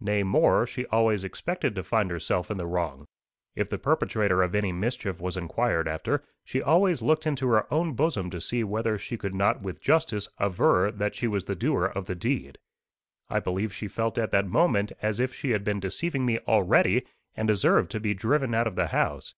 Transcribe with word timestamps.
Nay 0.00 0.22
more, 0.22 0.66
she 0.66 0.86
always 0.86 1.24
expected 1.24 1.74
to 1.74 1.82
find 1.82 2.10
herself 2.10 2.50
in 2.50 2.56
the 2.56 2.66
wrong. 2.66 3.04
If 3.54 3.68
the 3.68 3.76
perpetrator 3.76 4.42
of 4.42 4.54
any 4.54 4.72
mischief 4.72 5.20
was 5.20 5.36
inquired 5.36 5.86
after, 5.86 6.24
she 6.42 6.62
always 6.62 7.02
looked 7.02 7.26
into 7.26 7.48
her 7.48 7.70
own 7.70 7.92
bosom 7.92 8.30
to 8.30 8.40
see 8.40 8.64
whether 8.64 8.96
she 8.96 9.18
could 9.18 9.34
not 9.34 9.60
with 9.60 9.82
justice 9.82 10.26
aver 10.40 10.90
that 10.92 11.14
she 11.14 11.28
was 11.28 11.44
the 11.44 11.54
doer 11.54 11.84
of 11.84 12.06
the 12.06 12.14
deed. 12.14 12.56
I 13.28 13.40
believe 13.40 13.74
she 13.74 13.88
felt 13.88 14.16
at 14.16 14.30
that 14.30 14.48
moment 14.48 14.92
as 15.02 15.20
if 15.20 15.34
she 15.34 15.50
had 15.50 15.64
been 15.64 15.80
deceiving 15.80 16.24
me 16.24 16.38
already, 16.48 17.04
and 17.36 17.46
deserved 17.46 17.90
to 17.90 18.00
be 18.00 18.14
driven 18.14 18.54
out 18.54 18.66
of 18.66 18.74
the 18.74 18.86
house. 18.86 19.34